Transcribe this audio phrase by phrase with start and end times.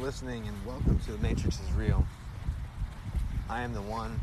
[0.00, 2.06] listening, and welcome to The Matrix is Real.
[3.48, 4.20] I am the one.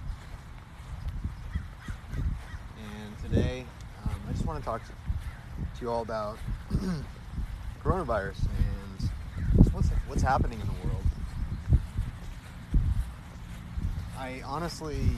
[2.16, 3.66] And today,
[4.06, 6.38] um, I just want to talk to, to you all about
[7.84, 9.10] coronavirus and
[9.74, 11.04] what's, what's happening in the world.
[14.18, 15.10] I honestly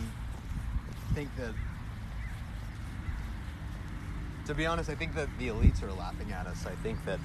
[1.13, 1.53] think that,
[4.47, 6.65] to be honest, I think that the elites are laughing at us.
[6.65, 7.19] I think that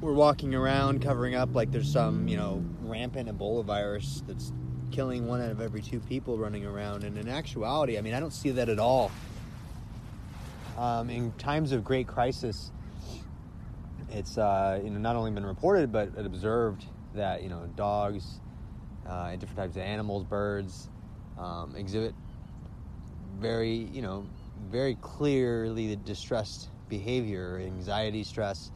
[0.00, 4.52] we're walking around covering up like there's some, you know, rampant Ebola virus that's
[4.90, 7.04] killing one out of every two people running around.
[7.04, 9.10] And in actuality, I mean, I don't see that at all.
[10.78, 12.72] Um, in times of great crisis,
[14.10, 18.40] it's uh, you know not only been reported but observed that you know dogs
[19.06, 20.88] uh, and different types of animals, birds,
[21.38, 22.14] um, exhibit
[23.38, 24.26] very you know
[24.70, 28.70] very clearly distressed behavior, anxiety, stress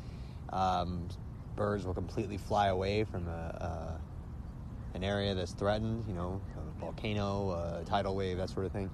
[0.54, 1.08] um,
[1.56, 6.80] birds will completely fly away from a, a, an area that's threatened, you know, a
[6.80, 8.90] volcano, a tidal wave, that sort of thing.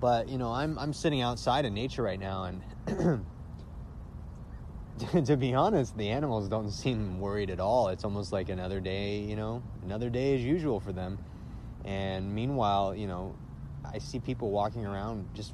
[0.00, 2.44] But you know, I'm I'm sitting outside in nature right now,
[2.86, 3.24] and
[5.26, 7.88] to be honest, the animals don't seem worried at all.
[7.88, 11.18] It's almost like another day, you know, another day as usual for them.
[11.84, 13.34] And meanwhile, you know,
[13.84, 15.52] I see people walking around just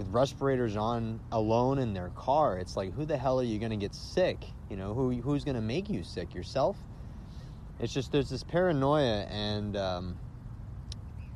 [0.00, 3.70] with respirators on alone in their car, it's like, who the hell are you going
[3.70, 4.38] to get sick?
[4.70, 6.34] You know, who who's going to make you sick?
[6.34, 6.78] Yourself?
[7.78, 10.18] It's just there's this paranoia, and um,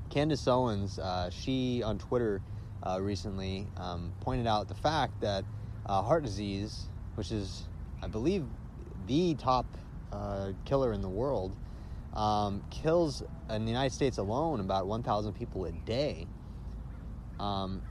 [0.08, 2.40] Candace Owens, uh, she on Twitter
[2.82, 5.44] uh, recently um, pointed out the fact that
[5.84, 7.64] uh, heart disease, which is,
[8.02, 8.46] I believe,
[9.06, 9.66] the top
[10.10, 11.54] uh, killer in the world,
[12.14, 16.26] um, kills in the United States alone about 1,000 people a day.
[17.38, 17.82] Um,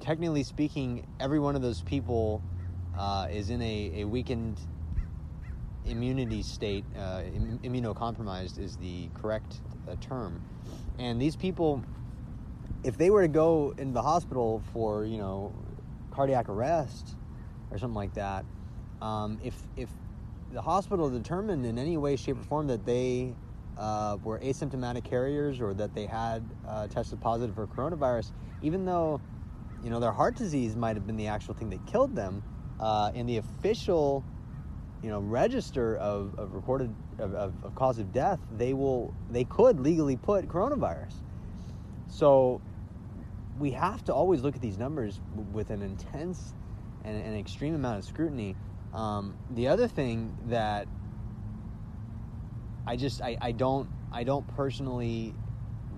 [0.00, 2.42] technically speaking, every one of those people
[2.96, 4.58] uh, is in a, a, weakened
[5.86, 6.84] immunity state.
[6.96, 10.42] Uh, Im- immunocompromised is the correct uh, term.
[10.98, 11.82] And these people,
[12.82, 15.54] if they were to go in the hospital for, you know,
[16.10, 17.16] cardiac arrest
[17.70, 18.44] or something like that,
[19.00, 19.88] um, if, if
[20.52, 23.34] the hospital determined in any way, shape, or form that they
[23.78, 29.20] uh, were asymptomatic carriers or that they had uh, tested positive for coronavirus, even though
[29.82, 32.42] you know, their heart disease might have been the actual thing that killed them.
[32.78, 34.24] Uh, in the official,
[35.02, 39.44] you know, register of, of recorded of, of, of, cause of death, they will they
[39.44, 41.14] could legally put coronavirus.
[42.08, 42.60] So
[43.58, 45.20] we have to always look at these numbers
[45.52, 46.54] with an intense
[47.04, 48.56] and an extreme amount of scrutiny.
[48.94, 50.88] Um, the other thing that
[52.86, 55.34] I just I, I don't I don't personally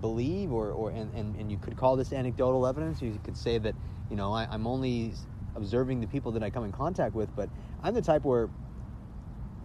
[0.03, 3.57] believe or, or and, and, and you could call this anecdotal evidence you could say
[3.57, 3.73] that
[4.09, 5.13] you know I, i'm only
[5.55, 7.49] observing the people that i come in contact with but
[7.81, 8.49] i'm the type where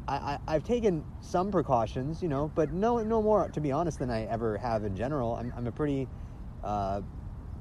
[0.06, 3.98] I, I, have taken some precautions, you know, but no, no more, to be honest,
[3.98, 5.34] than I ever have in general.
[5.36, 6.08] I'm, I'm a pretty
[6.64, 7.02] uh,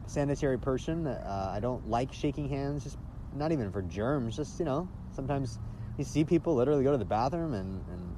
[0.06, 1.08] sanitary person.
[1.08, 2.98] Uh, I don't like shaking hands, just
[3.36, 4.38] not even for germs.
[4.38, 5.60] Just you know, sometimes
[5.98, 8.16] you see people literally go to the bathroom and, and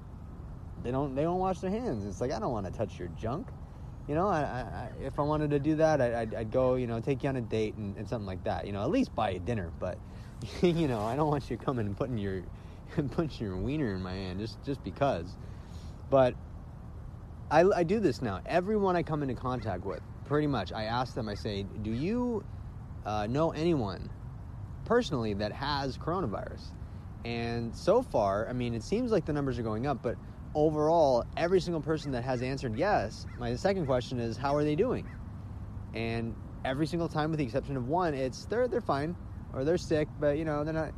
[0.83, 2.05] they don't they don't wash their hands.
[2.05, 3.47] It's like I don't want to touch your junk
[4.09, 6.87] you know, I, I, if I wanted to do that, I, would I'd go, you
[6.87, 8.65] know, take you on a date and, and, something like that.
[8.65, 9.71] You know, at least buy a dinner.
[9.77, 9.99] But,
[10.63, 12.41] you know, I don't want you coming and putting your
[13.11, 15.37] putting your wiener in my hand just just because.
[16.09, 16.33] But
[17.51, 18.41] I, I do this now.
[18.47, 21.29] Everyone I come into contact with, pretty much, I ask them.
[21.29, 22.43] I say, "Do you
[23.05, 24.09] uh, know anyone
[24.85, 26.71] personally that has coronavirus?"
[27.25, 30.15] And so far, I mean, it seems like the numbers are going up, but
[30.55, 34.75] overall, every single person that has answered yes, my second question is, how are they
[34.75, 35.07] doing?
[35.93, 39.15] And every single time, with the exception of one, it's they're they're fine
[39.53, 40.93] or they're sick, but you know they're not.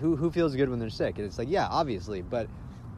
[0.00, 1.18] Who who feels good when they're sick?
[1.18, 2.48] And it's like yeah, obviously, but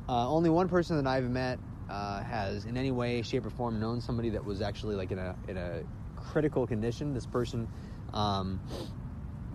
[0.08, 1.58] uh, only one person that I've met
[1.88, 5.18] uh, has in any way, shape, or form known somebody that was actually like in
[5.18, 5.82] a in a
[6.16, 7.14] critical condition.
[7.14, 7.68] This person
[8.12, 8.60] um,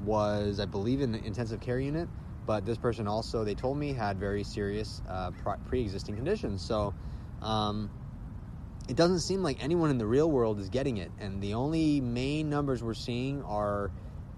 [0.05, 2.07] was, I believe, in the intensive care unit
[2.45, 5.31] but this person also, they told me, had very serious uh,
[5.65, 6.61] pre existing conditions.
[6.61, 6.93] So
[7.41, 7.89] um,
[8.89, 11.11] it doesn't seem like anyone in the real world is getting it.
[11.19, 13.91] And the only main numbers we're seeing are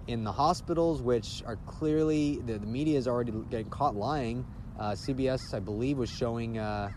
[0.06, 4.46] in the hospitals, which are clearly, the, the media is already getting caught lying.
[4.78, 6.90] Uh, CBS, I believe, was showing, uh,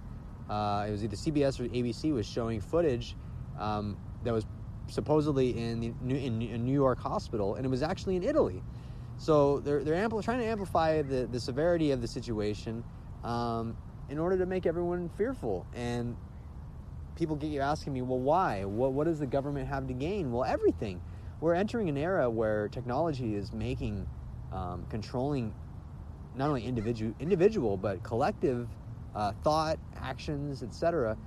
[0.49, 3.15] uh, it was either CBS or ABC was showing footage
[3.57, 4.45] um, that was
[4.87, 8.61] supposedly in, the, in New York hospital, and it was actually in Italy.
[9.19, 12.83] So they're they're ampl- trying to amplify the, the severity of the situation
[13.23, 13.75] um,
[14.09, 15.67] in order to make everyone fearful.
[15.75, 16.15] And
[17.15, 18.63] people get you asking me, well, why?
[18.63, 20.31] What what does the government have to gain?
[20.31, 21.01] Well, everything.
[21.41, 24.07] We're entering an era where technology is making
[24.51, 25.53] um, controlling
[26.35, 28.67] not only individual individual but collective
[29.15, 31.17] uh, thought, actions, etc.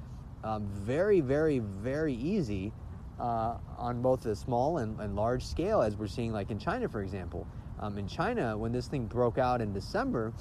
[0.44, 2.72] Um, very, very, very easy
[3.20, 6.88] uh, on both the small and, and, large scale, as we're seeing, like in China,
[6.88, 7.46] for example.
[7.82, 10.32] Um, in China, when this thing broke out in December,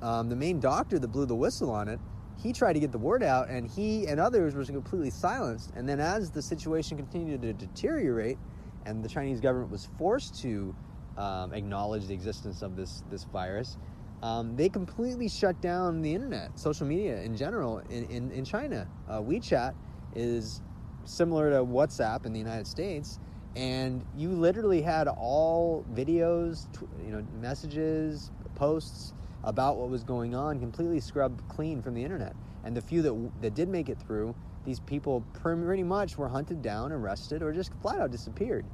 [0.00, 2.00] um, the main doctor that blew the whistle on it,
[2.42, 5.70] he tried to get the word out, and he and others were completely silenced.
[5.76, 8.38] And then, as the situation continued to deteriorate,
[8.86, 10.74] and the Chinese government was forced to
[11.18, 13.76] um, acknowledge the existence of this this virus,
[14.22, 18.88] um, they completely shut down the internet, social media in general in, in, in China.
[19.08, 19.74] Uh, WeChat
[20.14, 20.62] is
[21.04, 23.20] similar to WhatsApp in the United States,
[23.56, 26.66] and you literally had all videos,
[27.04, 29.12] you know, messages, posts
[29.44, 32.34] about what was going on completely scrubbed clean from the internet.
[32.64, 34.34] And the few that that did make it through,
[34.64, 38.64] these people pretty much were hunted down, arrested, or just flat out disappeared.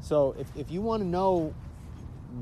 [0.00, 1.54] So if, if you want to know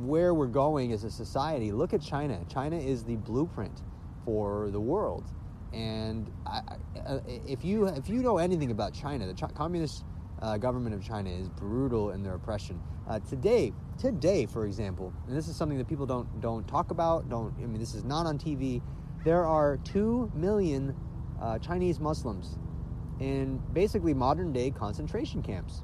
[0.04, 2.38] where we're going as a society, look at China.
[2.48, 3.82] China is the blueprint
[4.24, 5.24] for the world.
[5.72, 6.60] And I,
[7.04, 10.04] uh, if you if you know anything about China, the Ch- communist
[10.42, 12.80] uh, government of China is brutal in their oppression.
[13.08, 17.28] Uh, today, today, for example, and this is something that people don't don't talk about.
[17.28, 18.82] Don't I mean this is not on TV.
[19.24, 20.94] There are two million
[21.40, 22.58] uh, Chinese Muslims
[23.20, 25.82] in basically modern day concentration camps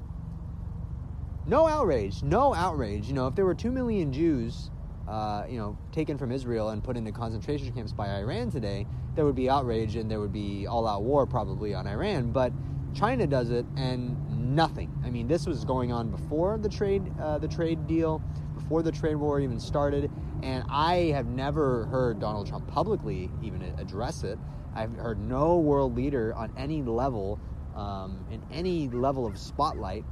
[1.47, 3.07] no outrage, no outrage.
[3.07, 4.71] You know, if there were two million Jews,
[5.07, 9.25] uh, you know, taken from Israel and put into concentration camps by Iran today, there
[9.25, 12.31] would be outrage and there would be all-out war probably on Iran.
[12.31, 12.51] But
[12.93, 14.91] China does it and nothing.
[15.03, 18.21] I mean, this was going on before the trade uh, the trade deal,
[18.55, 20.11] before the trade war even started,
[20.43, 24.37] and I have never heard Donald Trump publicly even address it.
[24.75, 27.39] I've heard no world leader on any level,
[27.75, 30.03] um, in any level of spotlight,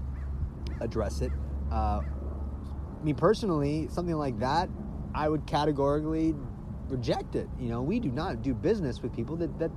[0.79, 1.31] address it.
[1.71, 2.01] Uh,
[3.03, 4.69] me personally, something like that,
[5.13, 6.33] I would categorically
[6.87, 7.49] reject it.
[7.59, 9.71] You know, we do not do business with people that, that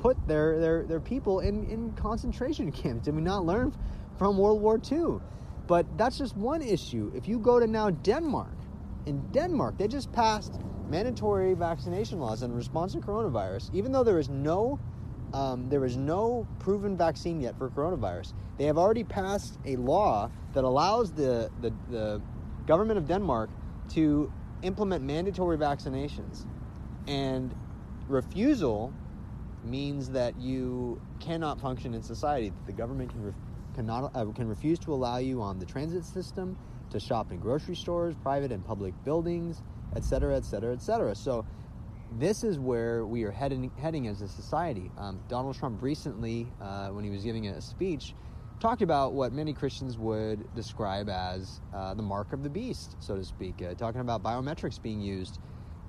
[0.00, 3.04] put their, their, their people in, in concentration camps.
[3.04, 3.72] Did we not learn
[4.16, 5.20] from World War II?
[5.66, 7.12] But that's just one issue.
[7.14, 8.56] If you go to now Denmark,
[9.04, 10.58] in Denmark, they just passed
[10.88, 14.78] mandatory vaccination laws in response to coronavirus, even though there is no
[15.32, 18.32] um, there is no proven vaccine yet for coronavirus.
[18.58, 22.20] They have already passed a law that allows the, the, the
[22.66, 23.48] government of Denmark
[23.90, 24.32] to
[24.62, 26.46] implement mandatory vaccinations.
[27.06, 27.54] And
[28.08, 28.92] refusal
[29.64, 32.52] means that you cannot function in society.
[32.66, 33.34] The government can,
[33.74, 36.56] cannot, uh, can refuse to allow you on the transit system,
[36.90, 39.62] to shop in grocery stores, private and public buildings,
[39.96, 41.14] etc., etc., etc.
[41.14, 41.44] So
[42.18, 44.90] this is where we are heading, heading as a society.
[44.98, 48.14] Um, Donald Trump recently, uh, when he was giving a speech,
[48.58, 53.16] talked about what many Christians would describe as uh, the mark of the beast, so
[53.16, 55.38] to speak, uh, talking about biometrics being used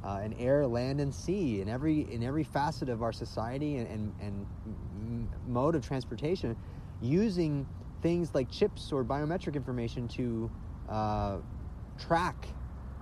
[0.04, 3.88] uh, in air, land, and sea, in every in every facet of our society and,
[3.88, 6.56] and, and mode of transportation,
[7.02, 7.68] using
[8.02, 10.50] things like chips or biometric information to
[10.90, 11.38] uh,
[12.00, 12.48] track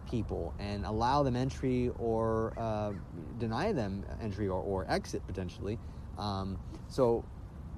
[0.10, 2.92] people and allow them entry or uh,
[3.38, 5.78] deny them entry or, or exit potentially.
[6.18, 6.57] Um,
[6.88, 7.24] so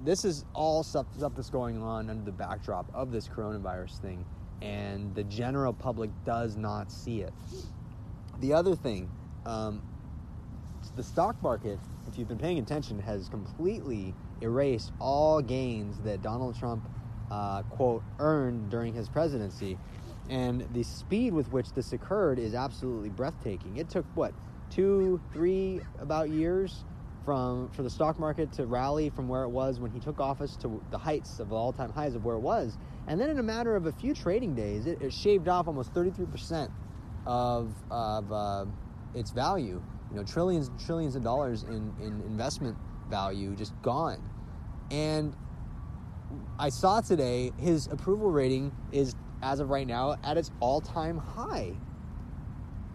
[0.04, 4.26] this is all stuff, stuff that's going on under the backdrop of this coronavirus thing,
[4.62, 7.34] and the general public does not see it.
[8.42, 9.08] The other thing,
[9.46, 9.84] um,
[10.96, 16.58] the stock market, if you've been paying attention, has completely erased all gains that Donald
[16.58, 16.90] Trump,
[17.30, 19.78] uh, quote, earned during his presidency.
[20.28, 23.78] And the speed with which this occurred is absolutely breathtaking.
[23.78, 24.34] It took, what,
[24.72, 26.84] two, three about years
[27.24, 30.56] from for the stock market to rally from where it was when he took office
[30.56, 33.76] to the heights of all-time highs of where it was and then in a matter
[33.76, 36.72] of a few trading days it, it shaved off almost 33%
[37.26, 38.66] of, of uh,
[39.14, 39.82] its value.
[40.10, 42.78] You know trillions trillions of dollars in, in investment
[43.10, 44.22] value just gone.
[44.90, 45.36] And
[46.60, 51.74] i saw today his approval rating is as of right now at its all-time high.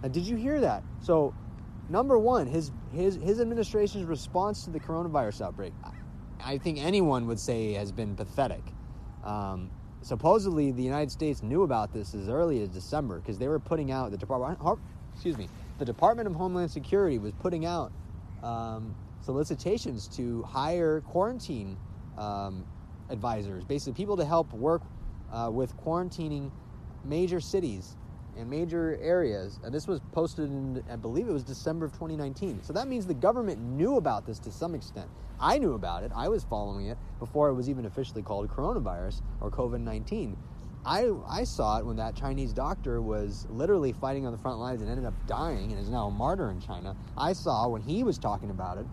[0.02, 0.84] Now, did you hear that?
[1.00, 1.34] So
[1.88, 5.72] number one, his his his administration's response to the coronavirus outbreak,
[6.44, 8.62] I think anyone would say has been pathetic.
[9.24, 9.70] Um,
[10.06, 13.90] supposedly, the United States knew about this as early as December because they were putting
[13.90, 14.58] out the department.
[15.12, 15.48] Excuse me,
[15.78, 17.90] the Department of Homeland Security was putting out
[18.42, 21.76] um, solicitations to hire quarantine
[22.16, 22.64] um,
[23.10, 24.82] advisors, basically people to help work
[25.32, 26.50] uh, with quarantining
[27.04, 27.96] major cities
[28.36, 29.58] in major areas.
[29.64, 32.62] And this was posted in, I believe it was December of 2019.
[32.62, 35.08] So that means the government knew about this to some extent.
[35.40, 36.12] I knew about it.
[36.14, 40.36] I was following it before it was even officially called coronavirus or COVID 19.
[40.84, 44.82] I I saw it when that Chinese doctor was literally fighting on the front lines
[44.82, 46.96] and ended up dying and is now a martyr in China.
[47.18, 48.86] I saw when he was talking about it.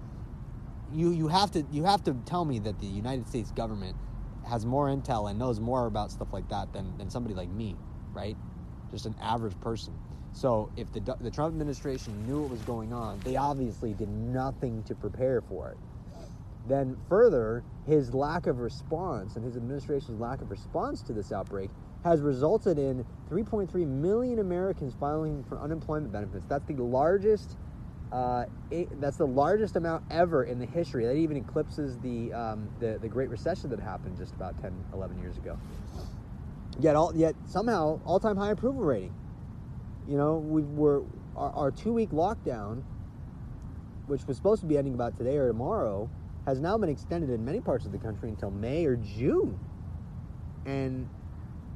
[0.92, 3.96] You you have to you have to tell me that the United States government
[4.48, 7.76] has more intel and knows more about stuff like that than, than somebody like me,
[8.14, 8.36] right?
[8.94, 9.94] Just an average person.
[10.34, 14.84] So if the the Trump administration knew what was going on, they obviously did nothing
[14.84, 15.78] to prepare for it.
[16.68, 21.72] Then further, his lack of response and his administration's lack of response to this outbreak
[22.04, 26.46] has resulted in 3.3 million Americans filing for unemployment benefits.
[26.48, 27.58] That's the largest.
[28.12, 31.06] Uh, it, that's the largest amount ever in the history.
[31.06, 35.20] That even eclipses the, um, the the Great Recession that happened just about 10, 11
[35.20, 35.58] years ago.
[36.80, 39.14] Yet, all, yet somehow all-time high approval rating.
[40.08, 41.04] You know, we were
[41.36, 42.84] our, our two-week lockdown,
[44.08, 46.10] which was supposed to be ending about today or tomorrow,
[46.46, 49.58] has now been extended in many parts of the country until May or June.
[50.66, 51.08] And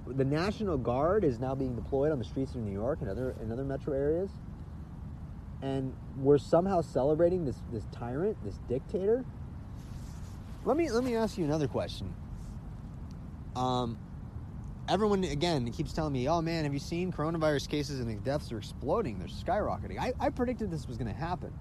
[0.07, 3.35] the National Guard is now being deployed on the streets of New York and other
[3.41, 4.29] and other metro areas.
[5.61, 9.25] And we're somehow celebrating this this tyrant, this dictator.
[10.65, 12.13] Let me let me ask you another question.
[13.55, 13.97] Um,
[14.89, 18.51] everyone again keeps telling me, "Oh man, have you seen coronavirus cases and the deaths
[18.51, 19.19] are exploding?
[19.19, 21.53] They're skyrocketing." I, I predicted this was going to happen.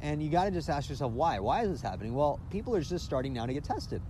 [0.00, 1.38] And you got to just ask yourself why.
[1.38, 2.12] Why is this happening?
[2.14, 4.02] Well, people are just starting now to get tested.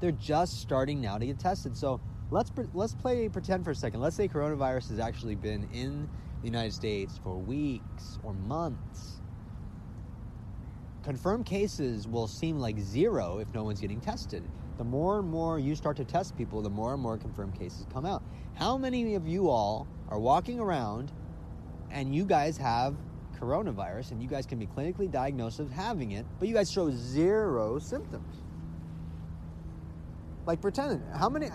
[0.00, 1.76] They're just starting now to get tested.
[1.76, 4.00] So let's let's play pretend for a second.
[4.00, 6.08] Let's say coronavirus has actually been in
[6.40, 9.20] the United States for weeks or months.
[11.04, 14.42] Confirmed cases will seem like zero if no one's getting tested.
[14.78, 17.86] The more and more you start to test people, the more and more confirmed cases
[17.92, 18.22] come out.
[18.54, 21.12] How many of you all are walking around
[21.90, 22.96] and you guys have
[23.38, 26.90] coronavirus and you guys can be clinically diagnosed as having it, but you guys show
[26.90, 28.40] zero symptoms.
[30.46, 31.50] Like pretend, how many?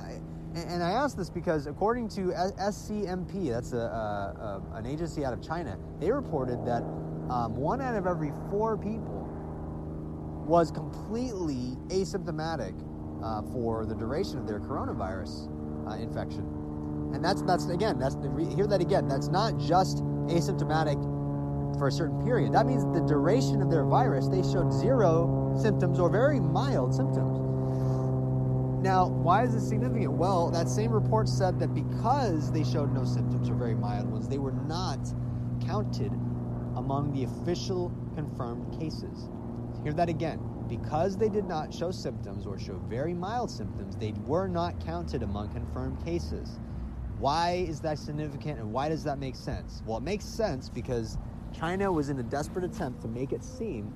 [0.54, 5.34] And I ask this because according to SCMP, that's a, a, a, an agency out
[5.34, 6.84] of China, they reported that
[7.32, 9.19] um, one out of every four people
[10.50, 12.74] was completely asymptomatic
[13.24, 15.48] uh, for the duration of their coronavirus
[15.88, 16.42] uh, infection.
[17.14, 18.16] And that's that's again, that's
[18.56, 19.08] hear that again.
[19.08, 20.98] That's not just asymptomatic
[21.78, 22.52] for a certain period.
[22.54, 27.40] That means the duration of their virus, they showed zero symptoms or very mild symptoms.
[28.84, 30.14] Now, why is this significant?
[30.14, 34.28] Well, that same report said that because they showed no symptoms or very mild ones,
[34.28, 35.00] they were not
[35.66, 36.12] counted
[36.76, 39.30] among the official confirmed cases.
[39.84, 40.40] Hear that again.
[40.68, 45.24] Because they did not show symptoms or show very mild symptoms, they were not counted
[45.24, 46.60] among confirmed cases.
[47.18, 49.82] Why is that significant and why does that make sense?
[49.86, 51.18] Well, it makes sense because
[51.54, 53.94] China was in a desperate attempt to make it seem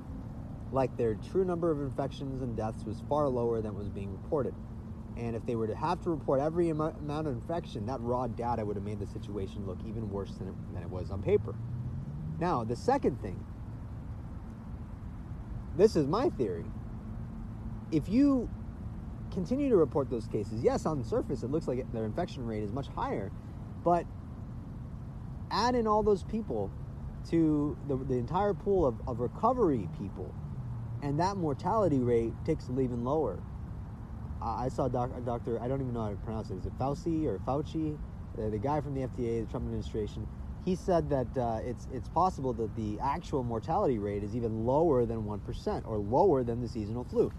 [0.71, 4.53] like their true number of infections and deaths was far lower than was being reported.
[5.17, 8.65] And if they were to have to report every amount of infection, that raw data
[8.65, 11.53] would have made the situation look even worse than it, than it was on paper.
[12.39, 13.37] Now, the second thing
[15.75, 16.65] this is my theory.
[17.91, 18.49] If you
[19.31, 22.63] continue to report those cases, yes, on the surface it looks like their infection rate
[22.63, 23.31] is much higher,
[23.83, 24.05] but
[25.51, 26.71] add in all those people
[27.29, 30.33] to the, the entire pool of, of recovery people,
[31.01, 33.41] and that mortality rate ticks even lower.
[34.41, 36.55] Uh, I saw doc, doctor, I don't even know how to pronounce it.
[36.55, 37.97] Is it Fauci or Fauci?
[38.35, 40.27] The, the guy from the FDA, the Trump administration.
[40.65, 45.05] He said that uh, it's it's possible that the actual mortality rate is even lower
[45.05, 47.31] than one percent, or lower than the seasonal flu.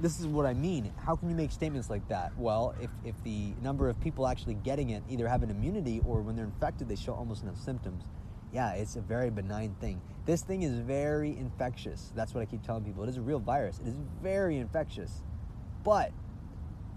[0.00, 0.92] This is what I mean.
[1.04, 2.36] How can you make statements like that?
[2.38, 6.20] Well, if, if the number of people actually getting it either have an immunity or
[6.20, 8.04] when they're infected, they show almost no symptoms
[8.52, 10.00] yeah, it's a very benign thing.
[10.24, 12.12] This thing is very infectious.
[12.14, 13.04] That's what I keep telling people.
[13.04, 13.78] It is a real virus.
[13.78, 15.22] It is very infectious.
[15.84, 16.12] But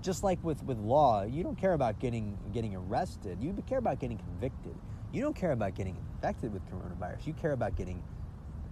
[0.01, 3.37] just like with, with law, you don't care about getting getting arrested.
[3.41, 4.75] You care about getting convicted.
[5.13, 7.27] You don't care about getting infected with coronavirus.
[7.27, 8.01] You care about getting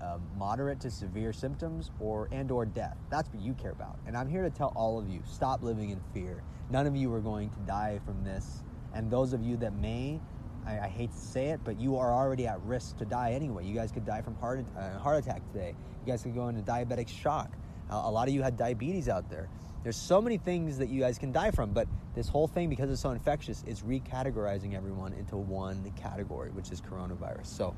[0.02, 2.96] uh, moderate to severe symptoms or and or death.
[3.10, 4.00] That's what you care about.
[4.08, 6.42] And I'm here to tell all of you: stop living in fear.
[6.70, 8.64] None of you are going to die from this.
[8.94, 10.20] And those of you that may,
[10.66, 13.66] I, I, hate to say it, but you are already at risk to die anyway.
[13.66, 15.76] You guys could die from heart uh, heart attack today.
[16.06, 17.52] You guys could go into diabetic shock.
[17.90, 19.50] A lot of you had diabetes out there.
[19.84, 22.90] There's so many things that you guys can die from, but this whole thing, because
[22.92, 27.46] it's so infectious, is recategorizing everyone into one category, which is coronavirus.
[27.46, 27.76] So,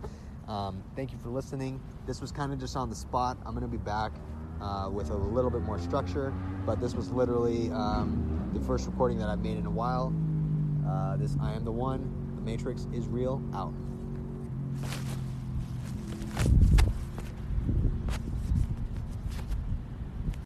[0.47, 1.79] um, thank you for listening.
[2.07, 3.37] This was kind of just on the spot.
[3.45, 4.11] I'm going to be back
[4.59, 6.33] uh, with a little bit more structure,
[6.65, 10.13] but this was literally um, the first recording that I've made in a while.
[10.87, 12.33] Uh, this I am the one.
[12.35, 13.41] The Matrix is real.
[13.53, 13.73] Out.